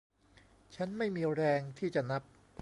[0.75, 2.21] ฉันไม่มีแรงที่จะนับ